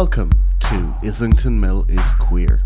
[0.00, 0.30] Welcome
[0.60, 2.60] to Islington Mill is Queer.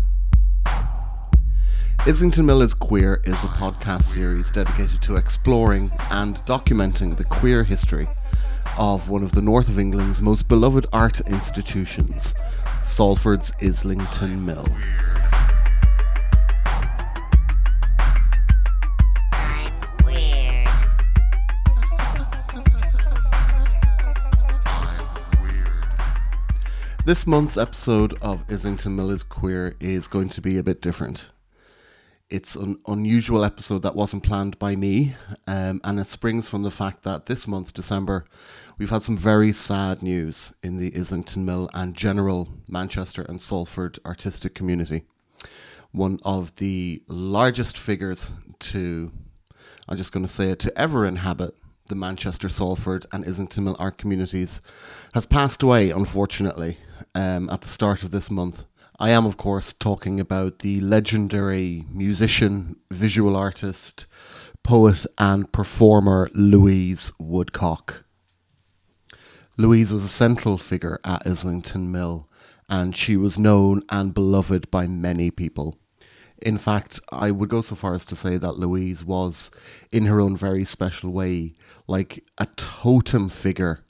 [1.99, 7.63] Islington Mill is Queer is a podcast series dedicated to exploring and documenting the queer
[7.63, 8.09] history
[8.77, 12.35] of one of the north of England's most beloved art institutions,
[12.83, 14.67] Salford's Islington Mill.
[27.11, 31.27] This month's episode of Islington Mill is Queer is going to be a bit different.
[32.29, 36.71] It's an unusual episode that wasn't planned by me, um, and it springs from the
[36.71, 38.23] fact that this month, December,
[38.77, 43.99] we've had some very sad news in the Islington Mill and general Manchester and Salford
[44.05, 45.03] artistic community.
[45.91, 49.11] One of the largest figures to,
[49.89, 51.55] I'm just going to say it, to ever inhabit
[51.87, 54.61] the Manchester, Salford, and Islington Mill art communities
[55.13, 56.77] has passed away, unfortunately
[57.15, 58.63] um, at the start of this month.
[58.99, 64.05] I am, of course, talking about the legendary musician, visual artist,
[64.63, 68.05] poet, and performer Louise Woodcock.
[69.57, 72.29] Louise was a central figure at Islington Mill,
[72.69, 75.77] and she was known and beloved by many people.
[76.41, 79.51] In fact, I would go so far as to say that Louise was,
[79.91, 81.53] in her own very special way,
[81.87, 83.83] like a totem figure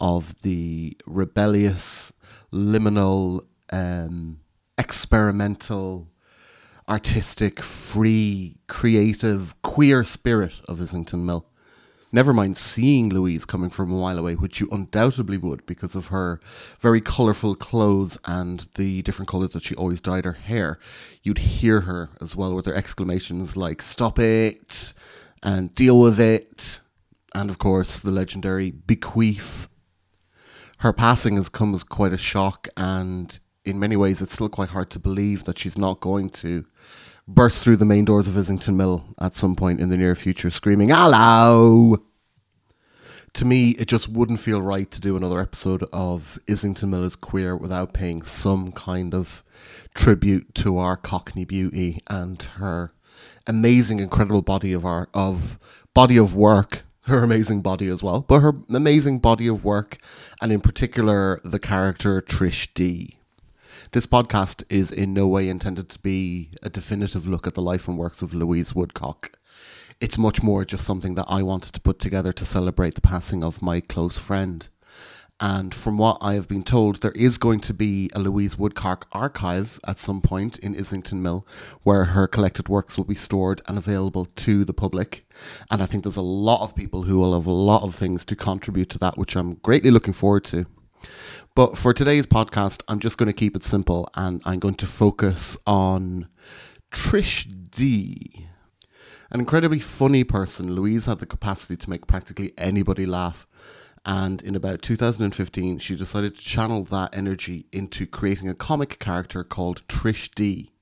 [0.00, 2.12] of the rebellious,
[2.54, 4.38] liminal, um,
[4.78, 6.08] experimental,
[6.88, 11.46] artistic, free, creative, queer spirit of Islington Mill.
[12.12, 16.06] Never mind seeing Louise coming from a mile away, which you undoubtedly would because of
[16.08, 16.38] her
[16.78, 20.78] very colourful clothes and the different colours that she always dyed her hair.
[21.24, 24.94] You'd hear her as well with her exclamations like, Stop it!
[25.42, 26.78] and Deal with it!
[27.34, 29.66] And of course, the legendary Bequeath
[30.84, 34.68] her passing has come as quite a shock, and in many ways, it's still quite
[34.68, 36.62] hard to believe that she's not going to
[37.26, 40.50] burst through the main doors of Islington Mill at some point in the near future,
[40.50, 41.96] screaming, Hello!
[43.32, 47.16] To me, it just wouldn't feel right to do another episode of Islington Mill is
[47.16, 49.42] Queer without paying some kind of
[49.94, 52.92] tribute to our Cockney beauty and her
[53.46, 55.58] amazing, incredible body of art, of
[55.94, 59.98] body of work her amazing body as well, but her amazing body of work,
[60.40, 63.18] and in particular, the character Trish D.
[63.92, 67.86] This podcast is in no way intended to be a definitive look at the life
[67.86, 69.38] and works of Louise Woodcock.
[70.00, 73.44] It's much more just something that I wanted to put together to celebrate the passing
[73.44, 74.68] of my close friend.
[75.40, 79.08] And from what I have been told, there is going to be a Louise Woodcock
[79.12, 81.46] archive at some point in Islington Mill
[81.82, 85.26] where her collected works will be stored and available to the public.
[85.70, 88.24] And I think there's a lot of people who will have a lot of things
[88.26, 90.66] to contribute to that, which I'm greatly looking forward to.
[91.56, 94.86] But for today's podcast, I'm just going to keep it simple and I'm going to
[94.86, 96.28] focus on
[96.92, 98.46] Trish D.
[99.30, 103.48] An incredibly funny person, Louise had the capacity to make practically anybody laugh.
[104.04, 109.42] And in about 2015, she decided to channel that energy into creating a comic character
[109.42, 110.72] called Trish D.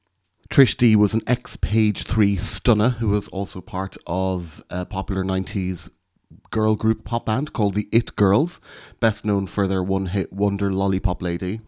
[0.48, 5.24] Trish D was an ex Page 3 stunner who was also part of a popular
[5.24, 5.90] 90s
[6.50, 8.60] girl group pop band called the It Girls,
[9.00, 11.60] best known for their one hit wonder Lollipop Lady.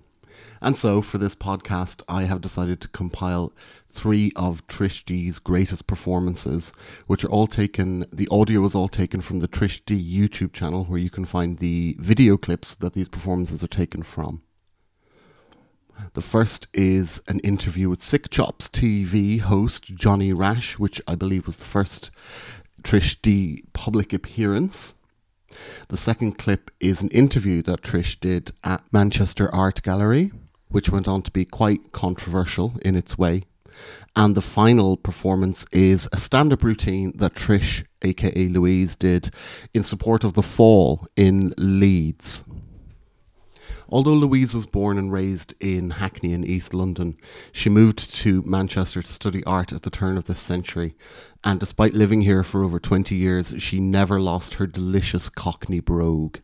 [0.65, 3.53] And so, for this podcast, I have decided to compile
[3.91, 6.73] three of Trish D's greatest performances,
[7.07, 10.87] which are all taken, the audio is all taken from the Trish D YouTube channel,
[10.87, 14.41] where you can find the video clips that these performances are taken from.
[16.15, 21.45] The first is an interview with Sick Chops TV host Johnny Rash, which I believe
[21.45, 22.11] was the first
[22.83, 24.95] Trish D public appearance.
[25.89, 30.33] The second clip is an interview that Trish did at Manchester Art Gallery
[30.69, 33.43] which went on to be quite controversial in its way.
[34.17, 39.31] And the final performance is a stand up routine that Trish, aka Louise, did
[39.73, 42.45] in support of the fall in Leeds.
[43.89, 47.17] Although Louise was born and raised in Hackney in East London,
[47.53, 50.97] she moved to Manchester to study art at the turn of this century.
[51.45, 56.39] And despite living here for over 20 years, she never lost her delicious Cockney brogue.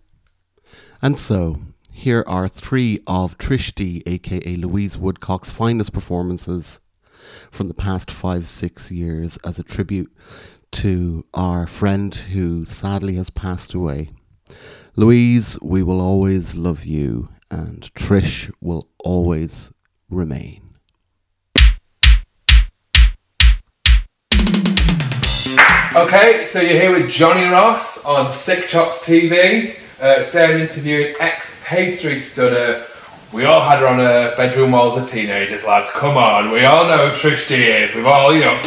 [1.01, 1.59] And so,
[2.01, 3.75] here are three of Trish
[4.07, 6.81] aka Louise Woodcock's finest performances
[7.51, 10.11] from the past five, six years as a tribute
[10.73, 14.09] to our friend who sadly has passed away.
[14.97, 19.71] Louise, we will always love you, and Trish will always
[20.09, 20.71] remain.
[25.95, 29.77] Okay, so you're here with Johnny Ross on Sick Chops TV.
[30.01, 32.87] Uh, today I'm interviewing ex Page 3 stunner
[33.35, 35.91] We all had her on our bedroom walls as teenagers, lads.
[35.91, 37.95] Come on, we all know who Trish D is.
[37.95, 38.63] We've all, you know.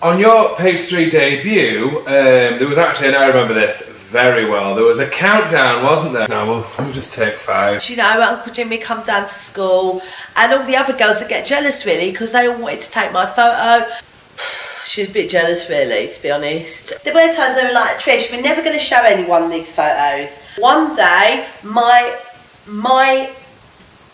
[0.00, 4.74] on your Page 3 debut, um, there was actually, and I remember this very well,
[4.74, 6.26] there was a countdown, wasn't there?
[6.28, 7.86] Now we'll, we'll just take five.
[7.90, 10.00] you know, Uncle Jimmy come down to school,
[10.36, 13.12] and all the other girls that get jealous really because they all wanted to take
[13.12, 13.86] my photo.
[14.84, 16.92] She was a bit jealous, really, to be honest.
[17.04, 20.36] There were times they were like, Trish, we're never going to show anyone these photos.
[20.58, 22.18] One day, my
[22.66, 23.32] my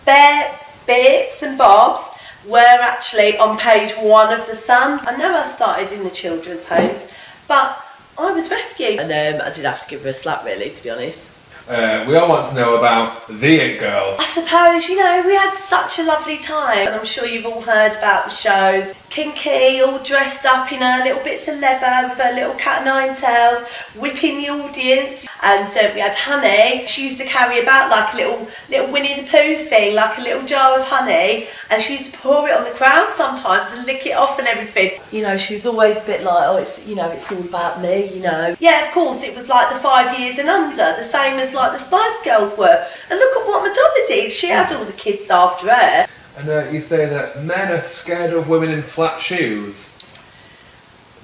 [0.04, 2.02] bare bits and bobs
[2.46, 5.00] were actually on page one of the Sun.
[5.06, 7.08] I know I started in the children's homes,
[7.48, 7.82] but
[8.18, 10.82] I was rescued, and um, I did have to give her a slap, really, to
[10.82, 11.30] be honest.
[11.66, 14.20] Uh, we all want to know about the It Girls.
[14.20, 16.86] I suppose, you know, we had such a lovely time.
[16.86, 18.94] And I'm sure you've all heard about the shows.
[19.08, 23.16] Kinky, all dressed up in her little bits of leather with her little cat nine
[23.16, 23.66] tails,
[23.96, 25.26] whipping the audience.
[25.42, 26.86] And uh, we had honey.
[26.86, 30.20] She used to carry about like a little little Winnie the Pooh thing, like a
[30.20, 31.46] little jar of honey.
[31.70, 34.46] And she used to pour it on the crowd sometimes and lick it off and
[34.48, 35.00] everything.
[35.12, 37.80] You know, she was always a bit like, oh, it's, you know, it's all about
[37.80, 38.54] me, you know.
[38.58, 41.72] Yeah, of course, it was like the five years and under, the same as like
[41.72, 42.86] the Spice Girls were.
[43.10, 44.32] And look at what Madonna did.
[44.32, 46.06] She had all the kids after her.
[46.36, 49.98] And uh, you say that men are scared of women in flat shoes.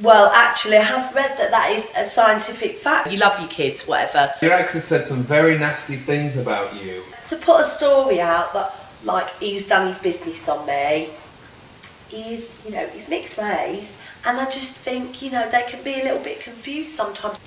[0.00, 3.12] Well, actually, I have read that that is a scientific fact.
[3.12, 4.32] You love your kids, whatever.
[4.40, 7.02] Your ex has said some very nasty things about you.
[7.28, 8.74] To put a story out that,
[9.04, 11.10] like, he's done his business on me,
[12.08, 16.00] he's, you know, he's mixed race, and I just think, you know, they can be
[16.00, 17.38] a little bit confused sometimes.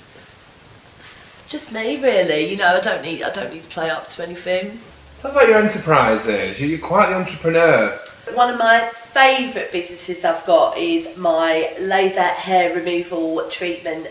[1.53, 2.49] Just me, really.
[2.49, 4.79] You know, I don't need, I don't need to play up to anything.
[5.19, 6.59] Sounds like your enterprises.
[6.59, 7.95] You're quite the entrepreneur.
[8.33, 14.07] One of my favourite businesses I've got is my laser hair removal treatment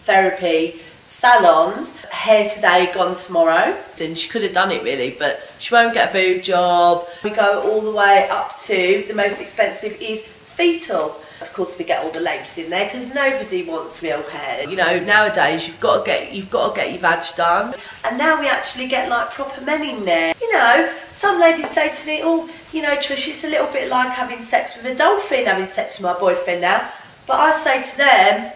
[0.00, 1.92] therapy salons.
[2.10, 3.80] Hair today, gone tomorrow.
[4.00, 7.06] And she could have done it really, but she won't get a boob job.
[7.22, 11.16] We go all the way up to the most expensive is fetal.
[11.42, 14.68] Of course, we get all the ladies in there because nobody wants real hair.
[14.70, 17.74] You know, nowadays you've got to get you've got to get your vag done,
[18.04, 20.32] and now we actually get like proper men in there.
[20.40, 23.88] You know, some ladies say to me, "Oh, you know, Trish, it's a little bit
[23.90, 26.88] like having sex with a dolphin, having sex with my boyfriend now."
[27.26, 28.52] But I say to them,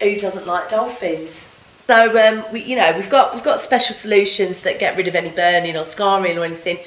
[0.00, 1.46] "Who doesn't like dolphins?"
[1.86, 5.14] So um, we, you know, we've got we've got special solutions that get rid of
[5.14, 6.78] any burning or scarring or anything.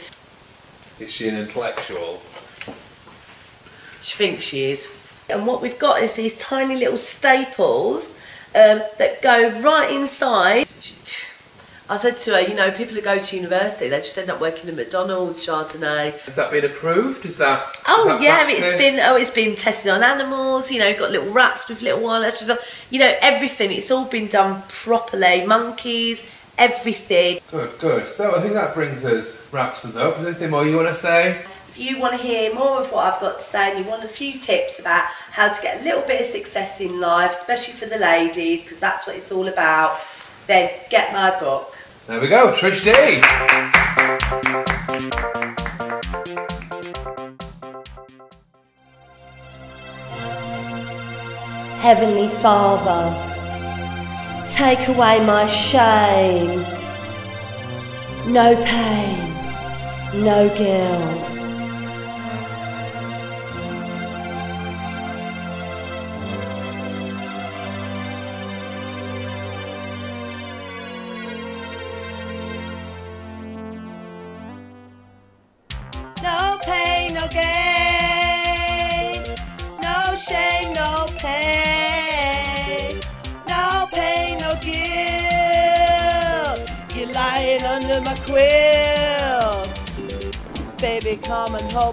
[1.00, 2.21] Is she an intellectual?
[4.01, 4.89] She thinks she is.
[5.29, 8.13] And what we've got is these tiny little staples
[8.55, 10.67] um, that go right inside.
[11.89, 14.41] I said to her, you know, people who go to university, they just end up
[14.41, 16.17] working at McDonald's, Chardonnay.
[16.19, 17.25] Has that been approved?
[17.25, 17.77] Is that?
[17.88, 20.69] Oh that yeah, it's been oh it's been tested on animals.
[20.69, 22.51] You know, got little rats with little eyelashes.
[22.89, 23.71] You know, everything.
[23.71, 25.45] It's all been done properly.
[25.45, 26.25] Monkeys,
[26.57, 27.39] everything.
[27.51, 28.07] Good, good.
[28.09, 30.17] So I think that brings us, wraps us up.
[30.17, 31.45] Is there anything more you want to say?
[31.79, 34.03] If you want to hear more of what I've got to say and you want
[34.03, 37.75] a few tips about how to get a little bit of success in life, especially
[37.75, 40.00] for the ladies, because that's what it's all about,
[40.47, 41.77] then get my book.
[42.07, 43.21] There we go, Trish D.
[51.79, 53.13] Heavenly Father,
[54.51, 56.65] take away my shame.
[58.34, 61.37] No pain, no guilt.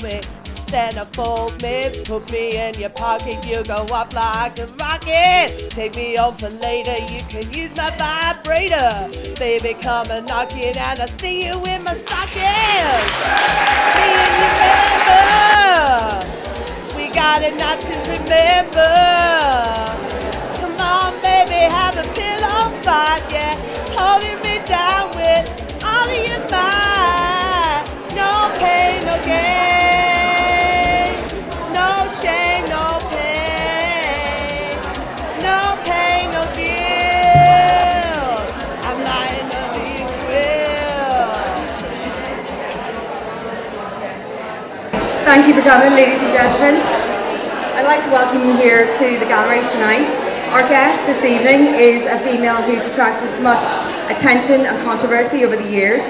[0.02, 0.20] Me.
[0.66, 3.44] Centerfold me, put me in your pocket.
[3.46, 5.70] You go up like a rocket.
[5.70, 6.96] Take me home for later.
[7.12, 9.08] You can use my vibrator.
[9.38, 13.06] Baby, come and knock it, and I see you in my stockings.
[13.96, 14.74] Me and you.
[16.96, 18.94] We got it not to remember.
[20.60, 23.54] Come on, baby, have a pillow fight, yeah.
[23.96, 25.03] Holding me down
[45.64, 46.76] coming, ladies and gentlemen.
[47.72, 50.04] I'd like to welcome you here to the gallery tonight.
[50.52, 53.64] Our guest this evening is a female who's attracted much
[54.12, 56.04] attention and controversy over the years.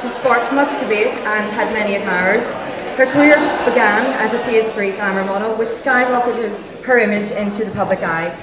[0.00, 2.54] She sparked much debate and had many admirers.
[2.96, 3.36] Her career
[3.68, 8.34] began as a Page glamour model, which skyrocketed her image into the public eye.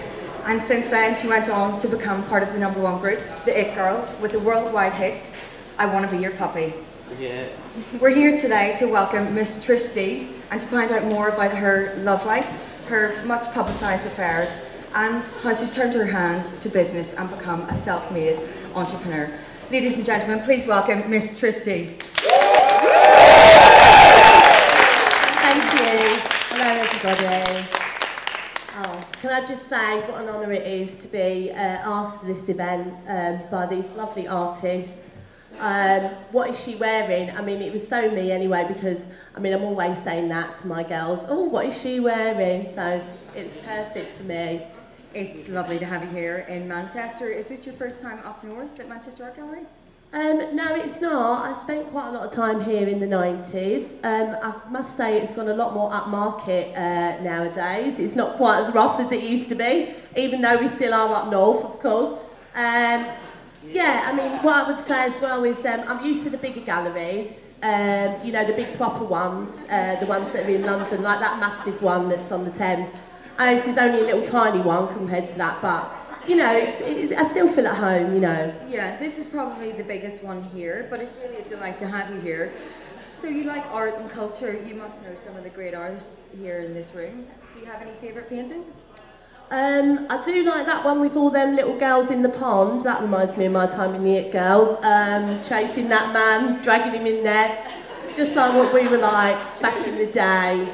[0.46, 3.60] And since then, she went on to become part of the number one group, the
[3.60, 5.32] It Girls, with the worldwide hit,
[5.80, 6.76] I Want to Be Your Puppy.
[7.20, 7.48] Yeah.
[8.02, 11.96] We're here today to welcome Miss Trish D and to find out more about her
[12.00, 12.46] love life,
[12.88, 14.62] her much publicised affairs,
[14.94, 18.42] and how she's turned her hand to business and become a self made
[18.76, 19.32] entrepreneur.
[19.72, 21.64] Ladies and gentlemen, please welcome Miss Trish.
[25.40, 26.20] Thank you.
[26.50, 27.66] Hello, everybody.
[28.80, 32.26] Oh, can I just say what an honour it is to be uh, asked to
[32.26, 35.10] this event um, by these lovely artists.
[35.60, 37.30] Um, what is she wearing?
[37.32, 40.68] I mean, it was so me anyway because I mean I'm always saying that to
[40.68, 41.26] my girls.
[41.28, 42.66] Oh, what is she wearing?
[42.66, 43.04] So
[43.36, 44.66] it's perfect for me.
[45.14, 47.28] It's lovely to have you here in Manchester.
[47.28, 49.66] Is this your first time up north at Manchester Art Gallery?
[50.14, 51.46] Um, no, it's not.
[51.46, 53.94] I spent quite a lot of time here in the 90s.
[54.04, 57.98] Um, I must say it's gone a lot more upmarket uh, nowadays.
[57.98, 61.14] It's not quite as rough as it used to be, even though we still are
[61.14, 62.20] up north, of course.
[62.56, 63.08] Um,
[63.66, 66.38] yeah, I mean, what I would say as well is um, I'm used to the
[66.38, 70.64] bigger galleries, um, you know, the big proper ones, uh, the ones that are in
[70.64, 72.90] London, like that massive one that's on the Thames.
[73.38, 76.80] And this is only a little tiny one compared to that, but you know, it's,
[76.82, 78.54] it's, I still feel at home, you know.
[78.70, 82.14] Yeah, this is probably the biggest one here, but it's really a delight to have
[82.14, 82.52] you here.
[83.10, 86.62] So you like art and culture, you must know some of the great artists here
[86.62, 87.28] in this room.
[87.54, 88.84] Do you have any favourite paintings?
[89.52, 92.82] Um, I do like that one with all them little girls in the pond.
[92.82, 94.82] That reminds me of my time in the It Girls.
[94.82, 97.62] Um, chasing that man, dragging him in there.
[98.16, 100.74] Just like what we were like back in the day.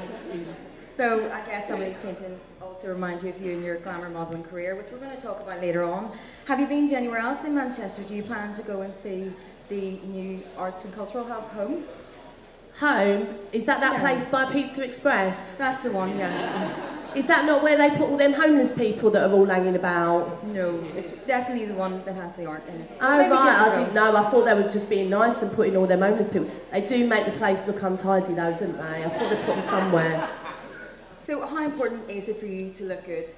[0.91, 4.09] So I guess some of these paintings also remind you of you and your glamour
[4.09, 6.11] modelling career, which we're going to talk about later on.
[6.45, 8.03] Have you been to anywhere else in Manchester?
[8.03, 9.33] Do you plan to go and see
[9.69, 11.83] the new Arts and Cultural Hub home?
[12.79, 13.27] Home?
[13.53, 13.99] Is that that Yeah.
[13.99, 15.55] place by Pizza Express?
[15.57, 16.96] That's the one, yeah.
[17.17, 20.45] Is that not where they put all them homeless people that are all hanging about?
[20.45, 22.91] No, it's definitely the one that has the art in it.
[23.01, 24.15] Oh Maybe right, I didn't know.
[24.15, 26.47] I thought they were just being nice and putting all them homeless people.
[26.71, 29.03] They do make the place look untidy though, didn't they?
[29.03, 30.29] I thought they put them somewhere.
[31.23, 33.29] So how important is it for you to look good?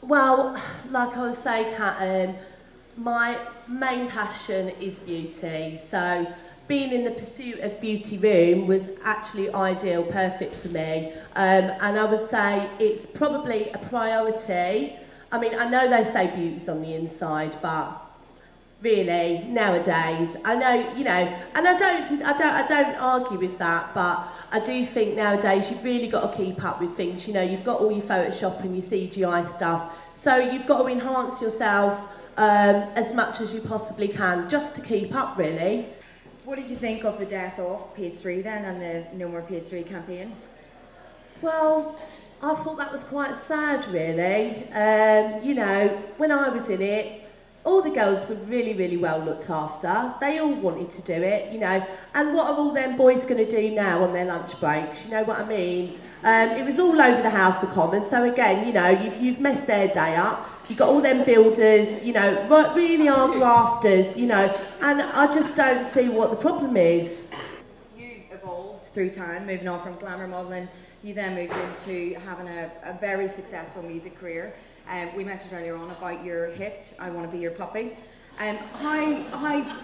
[0.00, 0.52] Well,
[0.90, 2.36] like I was saying, Kat, um,
[2.96, 5.80] my main passion is beauty.
[5.82, 6.32] So
[6.68, 11.12] being in the pursuit of beauty room was actually ideal, perfect for me.
[11.34, 14.92] Um, and I would say it's probably a priority.
[15.32, 18.04] I mean, I know they say beauty's on the inside, but
[18.80, 21.10] really nowadays i know you know
[21.56, 25.68] and i don't i don't i don't argue with that but i do think nowadays
[25.68, 28.60] you've really got to keep up with things you know you've got all your photoshop
[28.60, 33.60] and your cgi stuff so you've got to enhance yourself um, as much as you
[33.60, 35.84] possibly can just to keep up really
[36.48, 39.42] What did you think of the death of Page 3 then and the No More
[39.42, 40.34] Page 3 campaign?
[41.42, 42.00] Well,
[42.42, 44.66] I thought that was quite sad, really.
[44.72, 47.27] Um, you know, when I was in it,
[47.68, 50.14] all the girls were really, really well looked after.
[50.20, 51.86] They all wanted to do it, you know.
[52.14, 55.04] And what are all them boys going to do now on their lunch breaks?
[55.04, 55.98] You know what I mean?
[56.24, 58.08] Um, it was all over the House of Commons.
[58.08, 60.48] So again, you know, you've, you've messed their day up.
[60.68, 64.54] You've got all them builders, you know, right, really are grafters, you know.
[64.80, 67.26] And I just don't see what the problem is.
[67.98, 70.68] You evolved through time, moving on from glamour modelling.
[71.02, 74.54] You then moved into having a, a very successful music career.
[74.90, 77.92] Um, we mentioned earlier on about your hit, I Want to Be Your Puppy.
[78.40, 79.76] Um, how, how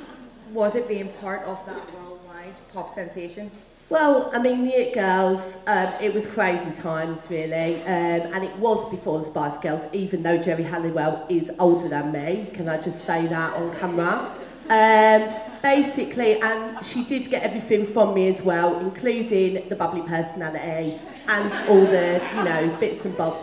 [0.50, 3.50] was it being part of that worldwide pop sensation?
[3.90, 7.82] Well, I mean, the It Girls, um, it was crazy times, really.
[7.82, 12.10] Um, and it was before the Spice Girls, even though Geri Halliwell is older than
[12.10, 12.48] me.
[12.54, 14.32] Can I just say that on camera?
[14.70, 20.98] Um, basically, and she did get everything from me as well, including the bubbly personality
[21.28, 23.42] and all the, you know, bits and bobs.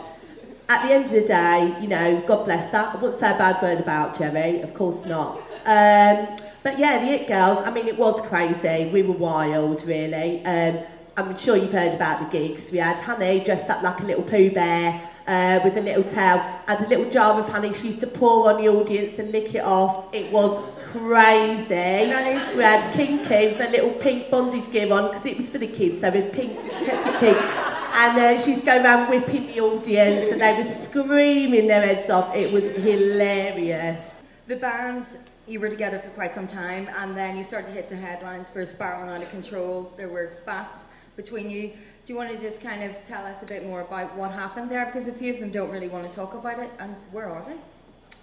[0.71, 2.91] At the end of the day, you know, God bless her.
[2.93, 5.35] I wouldn't say a bad word about Geri, of course not.
[5.65, 8.89] Um, but yeah, the It Girls, I mean, it was crazy.
[8.89, 10.45] We were wild, really.
[10.45, 10.79] Um,
[11.17, 12.71] I'm sure you've heard about the gigs.
[12.71, 16.37] We had Honey dressed up like a little Pooh Bear uh, with a little tail,
[16.37, 19.53] had a little jar of honey she used to pour on the audience and lick
[19.53, 20.05] it off.
[20.13, 22.09] It was crazy.
[22.09, 22.55] Nice.
[22.55, 25.67] We had Kinky with a little pink bondage gear on because it was for the
[25.67, 27.70] kids, so it was pink, kept it pink.
[27.93, 31.81] And uh, she used to go around whipping the audience and they were screaming their
[31.81, 32.35] heads off.
[32.35, 34.23] It was hilarious.
[34.47, 35.05] The band,
[35.47, 38.49] you were together for quite some time, and then you started to hit the headlines
[38.49, 39.91] for Spiraling Out of Control.
[39.97, 41.69] There were spats between you.
[42.05, 44.69] Do you want to just kind of tell us a bit more about what happened
[44.69, 44.85] there?
[44.85, 47.43] Because a few of them don't really want to talk about it, and where are
[47.47, 47.57] they?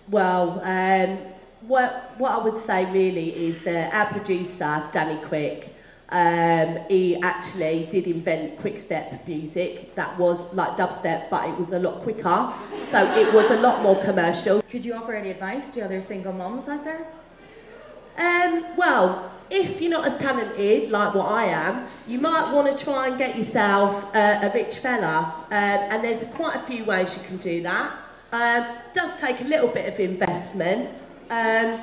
[0.09, 1.19] Well, um,
[1.63, 5.75] what, what I would say really is uh, our producer, Danny Quick,
[6.11, 11.73] um, he actually did invent quick step music that was like dubstep, but it was
[11.73, 12.53] a lot quicker.
[12.85, 14.62] So it was a lot more commercial.
[14.62, 17.07] Could you offer any advice to other single moms out there?
[18.17, 22.85] Um, well, if you're not as talented like what I am, you might want to
[22.85, 25.35] try and get yourself a rich fella.
[25.47, 27.93] Um, and there's quite a few ways you can do that.
[28.33, 30.91] Um, does take a little bit of investment.
[31.31, 31.81] Um,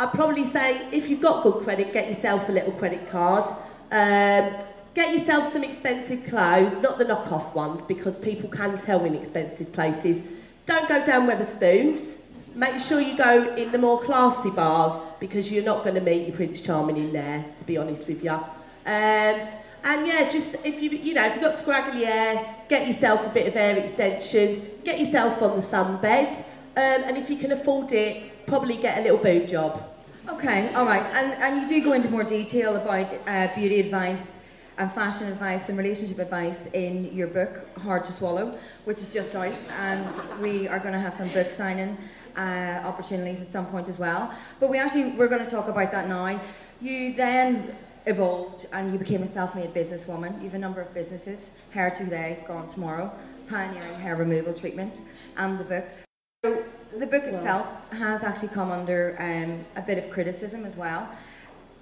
[0.00, 3.50] I'd probably say if you've got good credit, get yourself a little credit card.
[3.90, 4.52] Um,
[4.94, 9.72] get yourself some expensive clothes, not the knock-off ones, because people can tell in expensive
[9.72, 10.22] places.
[10.66, 12.16] Don't go down Weatherspoons.
[12.54, 16.26] Make sure you go in the more classy bars, because you're not going to meet
[16.26, 18.30] your Prince Charming in there, to be honest with you.
[18.30, 19.48] Um,
[19.84, 23.30] and yeah, just if you you know if you've got scraggly hair, get yourself a
[23.30, 26.40] bit of hair extensions, get yourself on the sunbed,
[26.76, 29.80] um, and if you can afford it, probably get a little boob job.
[30.28, 31.04] Okay, all right.
[31.14, 35.70] And, and you do go into more detail about uh, beauty advice and fashion advice
[35.70, 39.54] and relationship advice in your book, Hard to Swallow, which is just out.
[39.80, 40.06] And
[40.40, 41.96] we are going to have some book signing
[42.36, 44.32] uh, opportunities at some point as well.
[44.60, 46.40] But we actually, we're going to talk about that now.
[46.80, 50.36] You then evolved and you became a self-made businesswoman.
[50.36, 53.10] You have a number of businesses, Hair Today, Gone Tomorrow,
[53.48, 55.00] Pioneering Hair Removal Treatment,
[55.38, 56.07] and the book.
[56.44, 56.62] So
[56.96, 61.10] the book itself has actually come under um, a bit of criticism as well.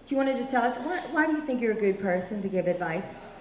[0.07, 1.99] Do you want to just tell us why, why do you think you're a good
[1.99, 3.37] person to give advice?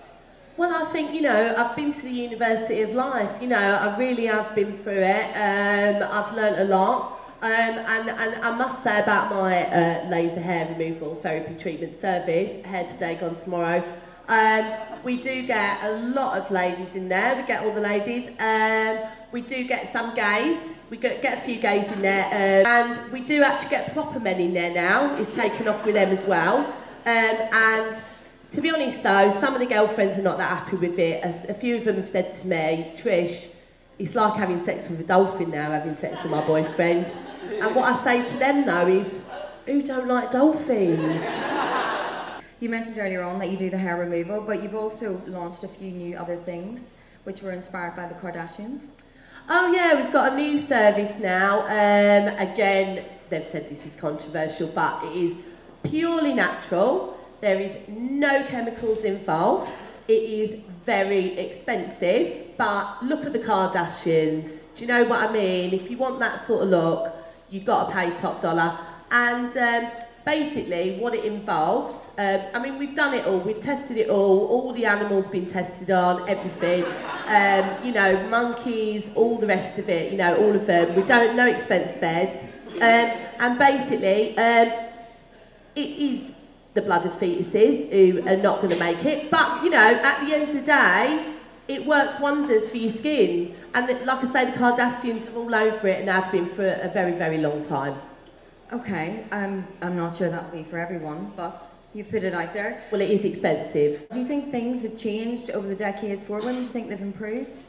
[0.57, 3.98] Well, I think, you know, I've been to the University of Life, you know, I
[3.98, 5.27] really have been through it.
[5.38, 7.17] Um, I've learnt a lot.
[7.41, 12.65] Um, and, and I must say about my uh, laser hair removal therapy treatment service,
[12.65, 13.86] Hair Today, Gone Tomorrow,
[14.27, 14.74] um,
[15.05, 17.39] we do get a lot of ladies in there.
[17.39, 18.27] We get all the ladies.
[18.39, 20.75] Um, we do get some gays.
[20.89, 22.25] We get, get a few gays in there.
[22.25, 25.15] Um, and we do actually get proper men in there now.
[25.15, 26.57] It's taken off with them as well.
[26.57, 26.74] Um,
[27.05, 28.01] and
[28.50, 31.24] to be honest though, some of the girlfriends are not that happy with it.
[31.24, 33.53] A, a few of them have said to me, Trish,
[34.00, 37.15] it's like having sex with a dolphin now, having sex with my boyfriend.
[37.61, 39.22] And what I say to them though is,
[39.68, 41.75] who don't like dolphins?
[42.59, 45.68] You mentioned earlier on that you do the hair removal, but you've also launched a
[45.68, 48.85] few new other things which were inspired by the Kardashians.
[49.50, 51.61] Oh yeah, we've got a new service now.
[51.61, 55.37] Um, again, they've said this is controversial, but it is
[55.83, 57.20] purely natural.
[57.41, 59.72] There is no chemicals involved.
[60.07, 64.74] It is very expensive, but look at the Kardashians.
[64.75, 65.74] Do you know what I mean?
[65.74, 67.15] If you want that sort of look,
[67.50, 68.77] you've got to pay top dollar.
[69.11, 69.91] And um,
[70.25, 72.09] basically what it involves.
[72.18, 73.40] Um, I mean, we've done it all.
[73.40, 74.48] We've tested it all.
[74.48, 76.83] All the animals been tested on, everything.
[77.27, 80.11] Um, you know, monkeys, all the rest of it.
[80.11, 80.96] You know, all of them.
[80.96, 82.29] We don't no expense spared.
[82.75, 82.81] Um,
[83.40, 84.68] and basically, um,
[85.75, 86.33] it is
[86.74, 89.29] the blood of fetuses who are not going to make it.
[89.29, 91.31] But you know, at the end of the day.
[91.68, 95.88] It works wonders for your skin, and like I say, the Kardashians are all over
[95.88, 97.96] it and have been for a very, very long time.
[98.73, 102.81] Okay, um, I'm not sure that'll be for everyone, but you've put it out there.
[102.91, 104.07] Well, it is expensive.
[104.11, 106.55] Do you think things have changed over the decades for women?
[106.55, 107.63] Do you think they've improved?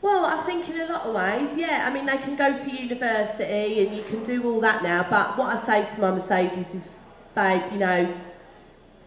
[0.00, 1.84] Well, I think in a lot of ways, yeah.
[1.90, 5.36] I mean, they can go to university and you can do all that now, but
[5.36, 6.92] what I say to my Mercedes is,
[7.34, 8.14] babe, you know,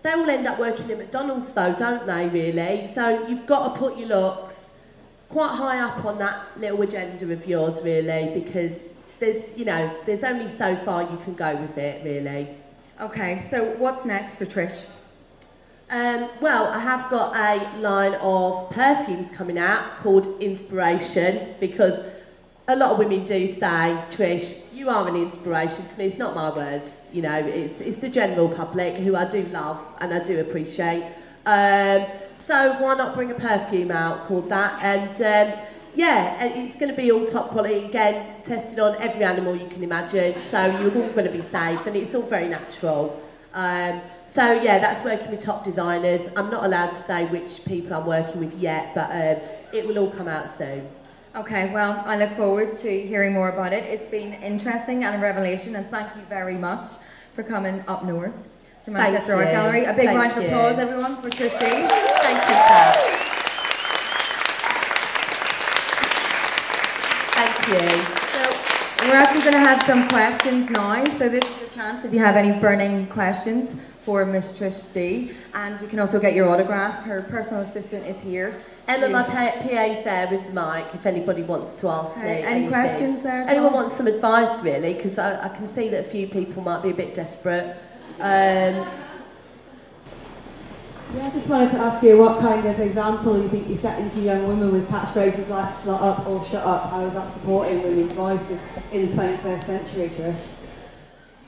[0.02, 2.88] they all end up working at McDonald's though, don't they, really?
[2.88, 4.74] So you've got to put your looks
[5.30, 8.84] quite high up on that little agenda of yours, really, because
[9.22, 12.50] there's, you know, there's only so far you can go with it, really.
[13.00, 14.90] Okay, so what's next for Trish?
[15.90, 22.04] Um, well, I have got a line of perfumes coming out called Inspiration because
[22.68, 26.06] a lot of women do say, Trish, you are an inspiration to me.
[26.06, 29.80] It's not my words, you know, it's, it's the general public who I do love
[30.02, 31.04] and I do appreciate.
[31.46, 32.06] Um,
[32.38, 34.82] so why not bring a perfume out called that?
[34.82, 35.60] And um,
[35.96, 39.84] yeah, it's going to be all top quality again, tested on every animal you can
[39.84, 40.40] imagine.
[40.42, 43.22] So you're all going to be safe, and it's all very natural.
[43.54, 46.30] Um, so yeah, that's working with top designers.
[46.38, 50.00] I'm not allowed to say which people I'm working with yet, but um, it will
[50.00, 50.88] all come out soon.
[51.36, 53.84] Okay, well, I look forward to hearing more about it.
[53.86, 56.88] It's been interesting and a revelation, and thank you very much
[57.34, 58.50] for coming up north
[58.84, 59.86] to Manchester Art Gallery.
[59.86, 63.21] A big thank round of applause, everyone, for Trish Thank you, Pat.
[67.72, 67.90] You.
[68.36, 71.04] So we're actually going to have some questions now.
[71.06, 75.32] So this is your chance if you have any burning questions for Miss Trish D.
[75.54, 77.04] And you can also get your autograph.
[77.06, 78.56] Her personal assistant is here
[78.88, 82.24] Emma, my pa- PA's there with the mic if anybody wants to ask me.
[82.24, 82.70] Any anything.
[82.70, 83.46] questions there?
[83.48, 84.94] Anyone wants some advice, really?
[84.94, 87.78] Because I, I can see that a few people might be a bit desperate.
[88.20, 88.88] Um,
[91.14, 94.10] Yeah, I just wanted to ask you what kind of example you think you're setting
[94.12, 96.90] to young women with catchphrases like slut up or shut up.
[96.90, 98.58] How is that supporting women's voices
[98.94, 100.40] in the 21st century, Trish?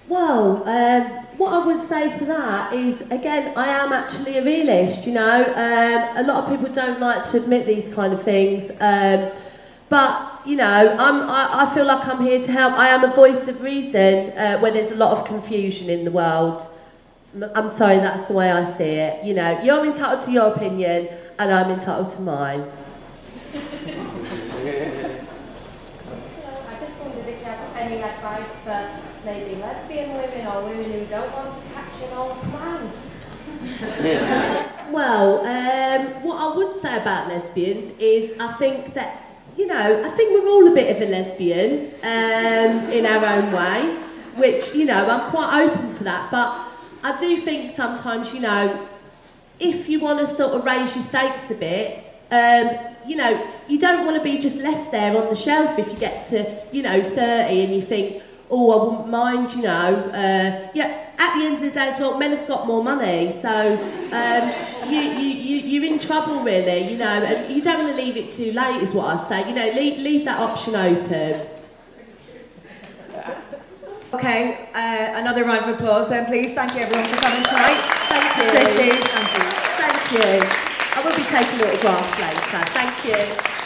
[0.10, 1.04] Well, um,
[1.38, 5.44] what I would say to that is, again, I am actually a realist, you know.
[5.46, 8.70] Um, a lot of people don't like to admit these kind of things.
[8.82, 9.32] Um,
[9.88, 12.78] but, you know, I'm, I, I feel like I'm here to help.
[12.78, 16.12] I am a voice of reason uh, when there's a lot of confusion in the
[16.12, 16.58] world.
[17.56, 19.26] I'm sorry, that's the way I see it.
[19.26, 21.08] You know, you're entitled to your opinion,
[21.40, 22.62] and I'm entitled to mine.
[22.62, 23.58] I
[26.80, 28.88] just wondered if you have any advice for
[29.26, 32.92] maybe lesbian women or women who don't want to catch an old man.
[34.92, 39.24] Well, um, what I would say about lesbians is I think that,
[39.58, 43.52] you know, I think we're all a bit of a lesbian um, in our own
[43.52, 43.96] way,
[44.36, 46.30] which, you know, I'm quite open to that.
[46.30, 46.73] But
[47.04, 48.88] I do think sometimes, you know,
[49.60, 52.00] if you want to sort of raise your stakes a bit,
[52.32, 52.70] um,
[53.06, 56.00] you know, you don't want to be just left there on the shelf if you
[56.00, 59.96] get to, you know, 30 and you think, oh, I wouldn't mind, you know.
[60.14, 63.34] Uh, yeah, at the end of the day as well, men have got more money,
[63.34, 63.74] so
[64.14, 68.02] um, you, you, you, you're in trouble really, you know, and you don't want to
[68.02, 69.50] leave it too late is what I say.
[69.50, 71.48] You know, leave, leave that option open.
[74.14, 76.54] Okay, uh, another round of applause then, please.
[76.54, 77.82] Thank you everyone for coming tonight.
[78.14, 78.46] Thank you.
[78.54, 79.44] Thank you.
[79.82, 80.48] Thank you.
[80.94, 82.64] I will be taking autographs later.
[82.78, 83.63] Thank you.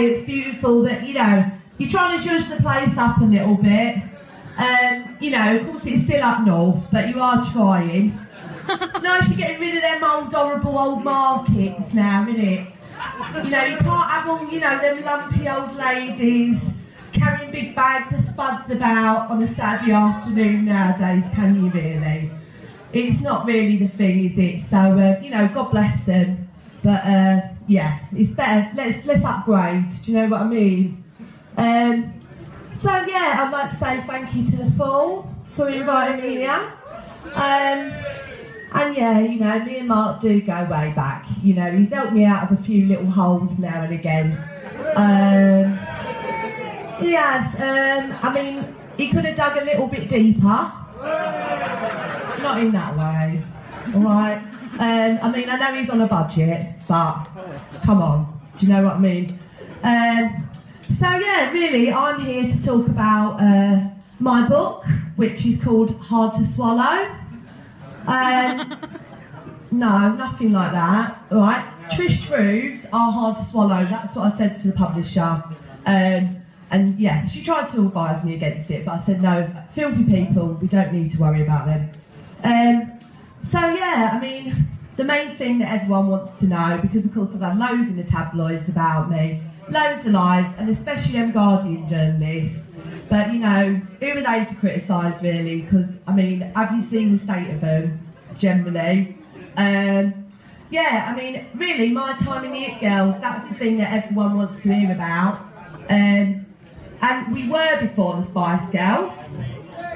[0.00, 4.02] It's beautiful that you know you're trying to judge the place up a little bit.
[4.56, 8.18] Um, you know, of course it's still up north, but you are trying.
[9.02, 12.66] nice you're getting rid of them old horrible old markets now, isn't it?
[13.44, 16.74] You know, you can't have all, you know, them lumpy old ladies
[17.12, 22.30] carrying big bags of spuds about on a Saturday afternoon nowadays, can you really?
[22.92, 24.64] It's not really the thing, is it?
[24.68, 26.48] So, uh, you know, God bless them.
[26.82, 27.40] But, uh,
[27.72, 28.70] yeah, it's better.
[28.74, 29.88] Let's, let's upgrade.
[30.04, 31.04] Do you know what I mean?
[31.56, 32.14] Um,
[32.74, 36.72] so, yeah, I'd like to say thank you to the Fall for inviting me here.
[37.34, 37.92] Um,
[38.74, 41.26] and yeah, you know, me and Mark do go way back.
[41.42, 44.32] You know, he's helped me out of a few little holes now and again.
[44.94, 45.78] Um,
[47.02, 47.54] he has.
[47.54, 50.72] Um, I mean, he could have dug a little bit deeper.
[52.42, 53.44] Not in that way.
[53.94, 54.51] All right.
[54.82, 57.22] Um, I mean, I know he's on a budget, but
[57.84, 58.40] come on.
[58.58, 59.38] Do you know what I mean?
[59.80, 60.50] Um,
[60.98, 66.34] so yeah, really, I'm here to talk about uh, my book, which is called Hard
[66.34, 67.16] to Swallow.
[68.08, 68.76] Um,
[69.70, 71.26] no, nothing like that.
[71.30, 71.64] All right.
[71.92, 73.84] Trish truths are hard to swallow.
[73.84, 75.44] That's what I said to the publisher.
[75.86, 76.38] Um,
[76.72, 79.48] and yeah, she tried to advise me against it, but I said no.
[79.70, 81.90] Filthy people, we don't need to worry about them.
[82.42, 82.98] Um,
[83.44, 84.61] so yeah, I mean,
[84.96, 87.96] the main thing that everyone wants to know, because of course I've had loads in
[87.96, 92.64] the tabloids about me, loads of lies, and especially them Guardian journalists.
[93.08, 95.62] But you know, who are they to criticise really?
[95.62, 98.00] Because I mean, have you seen the state of them
[98.38, 99.16] generally?
[99.56, 100.26] Um,
[100.70, 104.38] yeah, I mean, really, my time in the It Girls, that's the thing that everyone
[104.38, 105.40] wants to hear about.
[105.90, 106.46] Um,
[107.02, 109.12] and we were before the Spice Girls.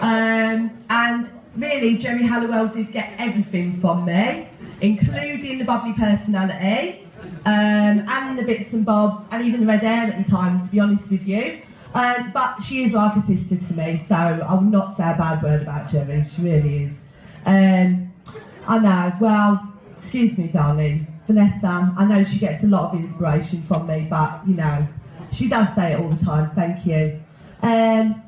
[0.00, 7.06] Um, and really, Geri Halliwell did get everything from me, including the bubbly personality,
[7.44, 10.70] um, and the bits and bobs, and even the red hair at the time, to
[10.70, 11.60] be honest with you.
[11.94, 15.16] Um, but she is like a sister to me, so I will not say a
[15.16, 16.24] bad word about Geri.
[16.24, 16.92] She really is.
[17.46, 18.12] Um,
[18.66, 19.16] I know.
[19.20, 21.06] Well, excuse me, darling.
[21.26, 24.86] Vanessa, I know she gets a lot of inspiration from me, but you know,
[25.32, 26.50] she does say it all the time.
[26.50, 27.22] Thank you.
[27.62, 28.22] Um,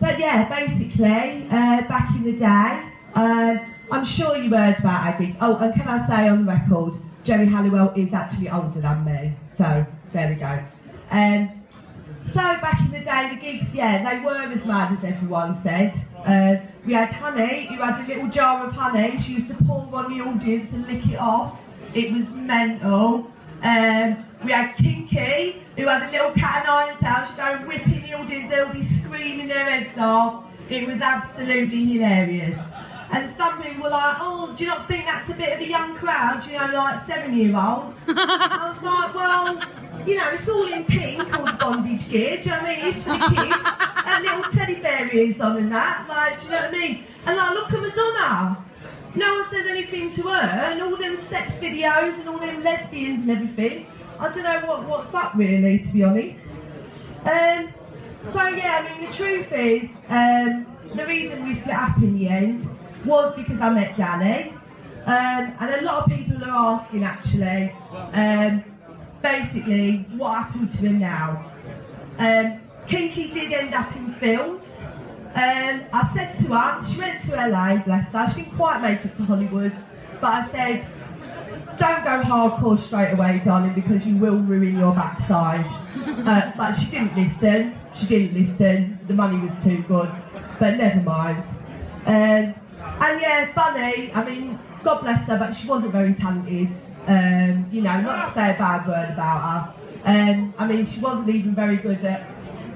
[0.00, 3.56] but yeah, basically, uh, back in the day, uh,
[3.90, 5.36] I'm sure you heard about gigs.
[5.40, 6.94] Oh, and can I say on the record,
[7.24, 9.34] Geri Halliwell is actually older than me.
[9.54, 10.58] So there we go.
[11.10, 11.62] Um,
[12.24, 15.94] so back in the day, the gigs, yeah, they were as mad as everyone said.
[16.24, 19.18] Uh, we had Honey, who had a little jar of honey.
[19.18, 21.62] She used to pour on the audience and lick it off.
[21.94, 23.30] It was mental.
[23.62, 27.28] Um, we had Kinky, who had a little cat and iron tails.
[27.28, 30.44] She'd go whipping the audience, they'll be screaming their heads off.
[30.68, 32.58] It was absolutely hilarious.
[33.12, 35.68] And some people were like, oh, do you not think that's a bit of a
[35.68, 36.44] young crowd?
[36.46, 37.98] You know, like seven year olds?
[38.08, 42.36] I was like, well, you know, it's all in pink, all bondage gear.
[42.36, 42.86] Do you know what I mean?
[42.86, 43.96] It's for the kids.
[44.06, 46.06] and little teddy bear ears on and that.
[46.08, 47.04] Like, do you know what I mean?
[47.26, 48.64] And like, look at Madonna.
[49.14, 53.22] No one says anything to her, and all them sex videos and all them lesbians
[53.22, 53.86] and everything.
[54.20, 56.52] I don't know what, what's up really, to be honest.
[57.24, 57.72] Um,
[58.24, 62.28] so yeah, I mean the truth is, um, the reason we split up in the
[62.28, 62.66] end
[63.06, 64.50] was because I met Danny,
[65.06, 67.72] um, and a lot of people are asking actually,
[68.12, 68.64] um,
[69.22, 71.52] basically what happened to him now.
[72.18, 74.80] Um, Kinky did end up in films.
[74.82, 79.04] Um, I said to her, she went to LA, bless her, she didn't quite make
[79.04, 79.72] it to Hollywood,
[80.20, 80.86] but I said,
[81.76, 85.66] don't go hardcore straight away, darling, because you will ruin your backside.
[86.06, 90.10] Uh, but she didn't listen, she didn't listen, the money was too good,
[90.58, 91.44] but never mind.
[92.06, 92.54] Um,
[93.00, 96.70] and yeah, Bunny, I mean, God bless her, but she wasn't very talented.
[97.06, 100.32] Um, you know, not to say a bad word about her.
[100.32, 102.30] Um, I mean, she wasn't even very good at,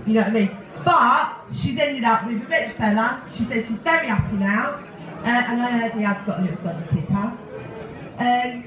[0.06, 0.56] you know what I mean?
[0.85, 3.22] But she's ended up with a rich fella.
[3.33, 4.85] She said she's very happy now.
[5.22, 7.12] Uh, and I heard he has got a little doggy tipper.
[7.14, 8.64] Um,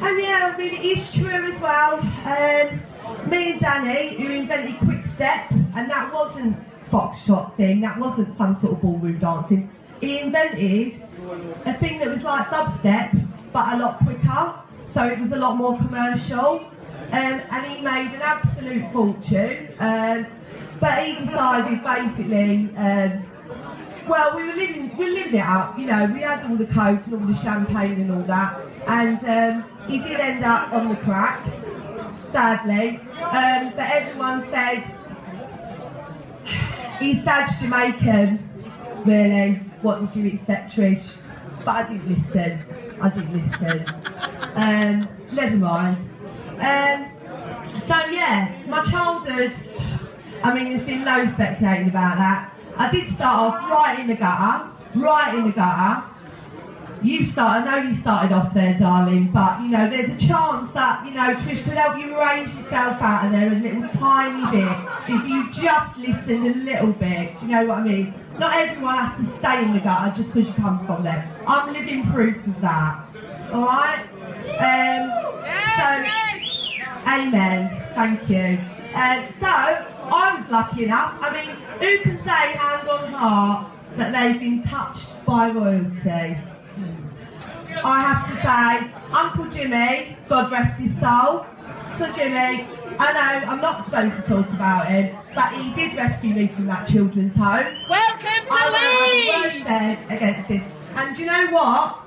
[0.00, 2.00] and yeah, I mean, it is true as well.
[2.00, 6.56] Um, me and Danny, who invented Quick Step, and that wasn't
[6.90, 9.70] Foxtrot thing, that wasn't some sort of ballroom dancing.
[10.04, 11.00] He invented
[11.64, 14.54] a thing that was like dubstep, but a lot quicker.
[14.92, 16.60] So it was a lot more commercial.
[17.10, 19.68] Um, and he made an absolute fortune.
[19.78, 20.26] Um,
[20.78, 23.24] but he decided basically, um,
[24.06, 26.04] well, we were living, we living it up, you know.
[26.12, 30.00] We had all the coke and all the champagne and all that, and um, he
[30.00, 31.42] did end up on the crack,
[32.20, 33.00] sadly.
[33.22, 34.84] Um, but everyone said
[36.98, 38.50] he's dad's Jamaican.
[39.06, 41.20] Really, what did you expect, Trish?
[41.64, 42.58] But I didn't listen.
[43.00, 43.84] I didn't listen.
[44.54, 45.98] Um, never mind.
[46.58, 47.10] Um,
[47.78, 49.52] so yeah, my childhood.
[50.42, 52.54] I mean, there's been loads speculating about that.
[52.76, 56.06] I did start off right in the gutter, right in the gutter.
[57.02, 60.72] You started, I know you started off there, darling, but you know, there's a chance
[60.72, 64.50] that, you know, Trish could help you arrange yourself out of there a little tiny
[64.50, 67.38] bit if you just listened a little bit.
[67.38, 68.14] Do you know what I mean?
[68.38, 71.30] Not everyone has to stay in the gutter just because you come from there.
[71.46, 73.06] I'm living proof of that.
[73.52, 74.08] Alright?
[74.58, 75.02] Um,
[75.76, 75.88] so,
[77.06, 77.82] amen.
[77.94, 78.58] Thank you.
[78.94, 81.16] Um, so, I was lucky enough.
[81.20, 86.36] I mean, who can say hand on heart that they've been touched by royalty?
[87.86, 91.46] I have to say, Uncle Jimmy, God rest his soul.
[91.96, 92.66] So Jimmy,
[92.98, 96.66] I know I'm not supposed to talk about him, but he did rescue me from
[96.66, 97.66] that children's home.
[97.88, 99.66] Welcome to I won't have Leeds!
[99.66, 100.64] said against him.
[100.96, 102.00] And do you know what?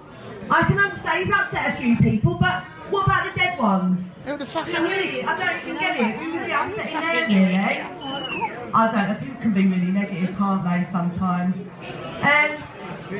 [0.50, 4.22] I can understand he's upset a few people, but what about the dead ones?
[4.26, 5.26] Who the fuck Do you know what I mean?
[5.26, 6.20] Don't even get it.
[6.20, 8.72] Who was he upsetting there, really?
[8.74, 9.20] I don't know.
[9.20, 11.58] People can be really negative, can't they, sometimes?
[11.58, 12.64] Um,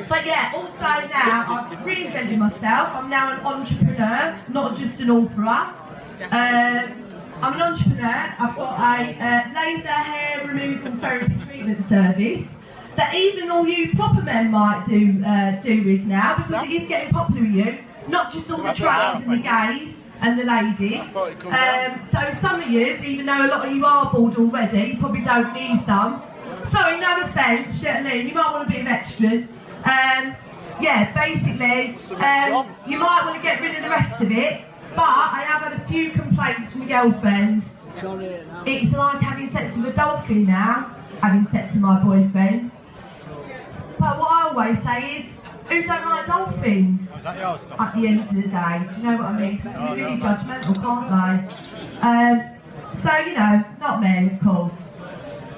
[0.08, 2.88] but yeah, also now I've reinvented myself.
[2.94, 5.74] I'm now an entrepreneur, not just an authorer.
[6.32, 7.07] Um,
[7.40, 8.34] I'm an entrepreneur.
[8.38, 12.54] I've got a uh, laser hair removal therapy treatment service
[12.96, 16.88] that even all you proper men might do uh, do with now because it is
[16.88, 17.78] getting popular with you.
[18.08, 21.00] Not just all the trappers and the gays and the ladies.
[21.54, 24.98] Um, so some of you, even though a lot of you are bald already, you
[24.98, 26.22] probably don't need some.
[26.66, 28.28] Sorry, no offence, you know what I mean?
[28.28, 29.44] You might want a bit of extras.
[29.84, 30.36] Um,
[30.80, 34.64] yeah, basically, um, you might want to get rid of the rest of it,
[34.98, 37.64] but I have had a few complaints from girlfriends.
[38.66, 42.72] It's like having sex with a dolphin now, having sex with my boyfriend.
[44.00, 45.32] But what I always say is,
[45.68, 47.12] who don't like dolphins?
[47.78, 49.56] At the end of the day, do you know what I mean?
[49.58, 51.34] People can be really judgmental, can't they?
[52.08, 54.98] Um, so, you know, not me, of course.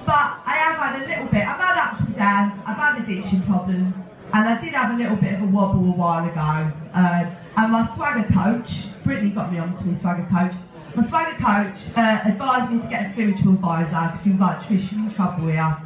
[0.04, 3.40] But I have had a little bit, I've had ups and downs, I've had addiction
[3.42, 3.94] problems,
[4.34, 6.72] and I did have a little bit of a wobble a while ago.
[6.92, 10.54] Um, and my swagger coach, Brittany got me onto my swagger coach.
[10.94, 14.58] My swagger coach uh, advised me to get a spiritual advisor because she was like,
[14.60, 15.76] Trish, you're in trouble here.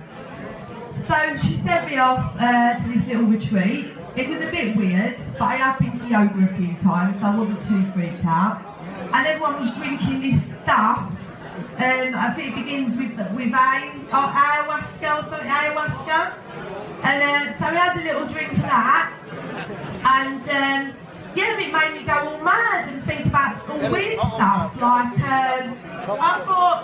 [0.98, 3.92] So she sent me off uh, to this little retreat.
[4.16, 7.26] It was a bit weird, but I have been to yoga a few times, so
[7.26, 8.62] I wasn't too freaked out.
[9.12, 11.10] And everyone was drinking this stuff.
[11.74, 16.38] Um, I think it begins with with a, oh, ayahuasca or something, ayahuasca.
[17.02, 19.12] And uh, so we had a little drink of that.
[20.04, 21.03] And um,
[21.34, 24.74] yeah, it made me go all mad and think about all weird stuff.
[24.80, 25.76] Like, um,
[26.08, 26.78] I thought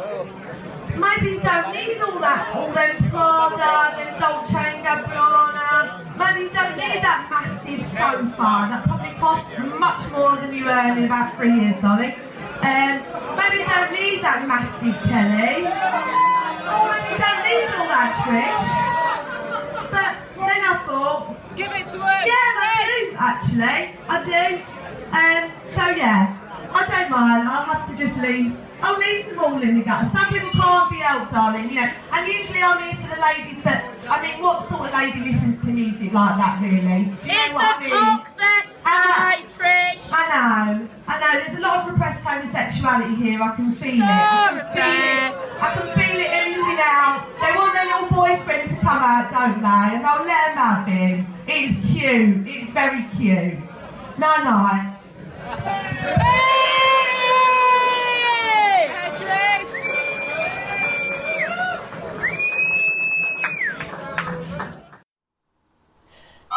[0.95, 6.07] maybe you don't need all that, all them Prada, them Dolce and Gabbana.
[6.19, 10.99] Maybe you don't need that massive sofa that probably costs much more than you earn
[10.99, 12.15] in about three years, darling.
[12.61, 12.93] Um,
[13.41, 15.65] maybe you don't need that massive telly.
[15.65, 18.69] Maybe you don't need all that Trish.
[19.91, 22.21] But then I thought, Give it to her.
[22.29, 23.95] yeah, I do, actually.
[24.09, 24.43] I do.
[25.13, 25.43] Um,
[25.77, 26.39] so yeah,
[26.73, 27.49] I don't mind.
[27.49, 28.57] I'll have to just leave.
[28.83, 30.09] I'll leave them all in the gutter.
[30.09, 31.91] Some people can't be helped, darling, you know.
[32.13, 35.61] And usually I'm here for the ladies, but I mean, what sort of lady listens
[35.67, 36.81] to music like that, really?
[36.81, 38.01] Do you It's know what I the mean?
[38.01, 39.37] cock fest Ah.
[39.53, 40.01] Trish.
[40.11, 41.33] I know, I know.
[41.45, 43.43] There's a lot of repressed homosexuality here.
[43.43, 44.09] I can feel it.
[44.09, 45.33] I can feel it.
[45.61, 47.29] I can feel it oozing out.
[47.37, 49.87] They want their little boyfriend to come out, don't they?
[50.01, 51.27] And I'll let them have him.
[51.53, 52.47] It's cute.
[52.47, 53.59] It's very cute.
[54.19, 54.95] No, no.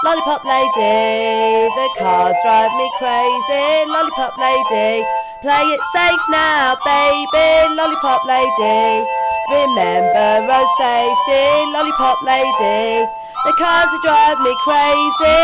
[0.06, 3.90] Lollipop lady, the cars drive me crazy.
[3.90, 5.02] Lollipop lady,
[5.42, 7.74] play it safe now, baby.
[7.74, 9.10] Lollipop lady,
[9.50, 11.72] remember road safety.
[11.74, 13.08] Lollipop lady,
[13.46, 15.42] the cars that drive me crazy.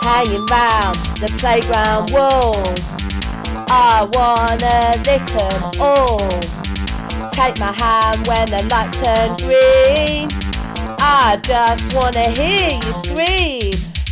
[0.00, 2.80] Hanging round the playground walls,
[3.68, 6.40] I wanna lick 'em all.
[7.32, 10.28] Take my hand when the lights turn green.
[10.98, 13.65] I just wanna hear you scream.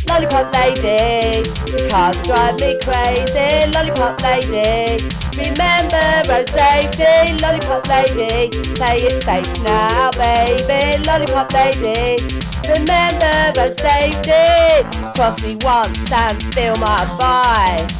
[0.07, 3.71] Lollipop lady, the cars drive me crazy.
[3.71, 5.03] Lollipop lady,
[5.35, 7.33] remember road safety.
[7.41, 11.03] Lollipop lady, play it safe now, baby.
[11.03, 12.23] Lollipop lady,
[12.69, 14.85] remember road safety.
[15.15, 17.93] Cross me once and feel my advice.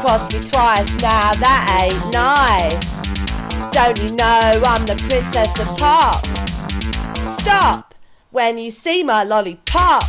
[0.00, 2.92] Cross me twice, now that ain't nice.
[3.72, 6.26] Don't you know I'm the princess of pop?
[7.40, 7.94] Stop
[8.30, 10.04] when you see my lollipop.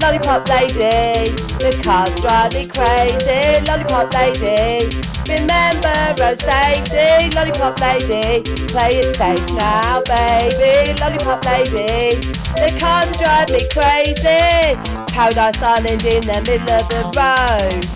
[0.00, 3.64] Lollipop lady, the cars drive me crazy.
[3.64, 4.90] Lollipop lady,
[5.28, 7.30] remember road safety.
[7.34, 10.98] Lollipop lady, play it safe now, baby.
[11.00, 12.20] Lollipop lady,
[12.56, 14.76] the cars drive me crazy.
[15.12, 17.86] Paradise Island in the middle of the road.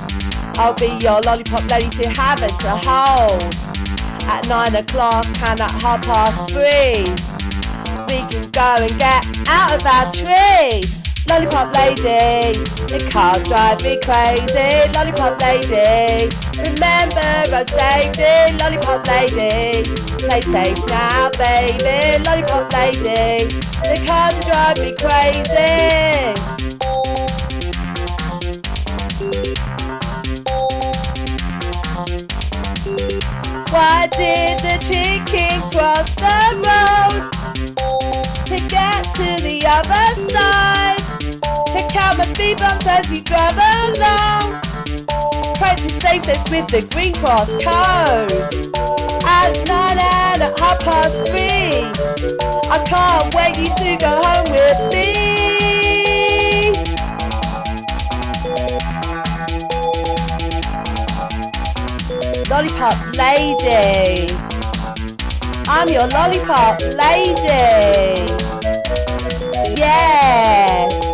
[0.58, 3.54] I'll be your lollipop lady to have and to hold
[4.26, 7.04] at nine o'clock and at half past three.
[8.08, 10.97] We can go and get out of our tree.
[11.28, 14.90] Lollipop lady, the cars drive me crazy.
[14.94, 18.56] Lollipop lady, remember road safety.
[18.56, 19.84] Lollipop lady,
[20.18, 22.24] play safe now, baby.
[22.24, 23.46] Lollipop lady,
[23.84, 26.34] the cars drive me crazy.
[33.70, 36.77] Why did the chicken cross the road
[42.98, 44.60] as we drive along.
[45.56, 48.32] Practice safe sex with the green cross code.
[49.24, 51.92] At nine and at half past three.
[52.68, 55.06] I can't wait you to go home with me.
[62.50, 64.34] Lollipop lady.
[65.68, 68.26] I'm your lollipop lady.
[69.78, 71.07] Yeah.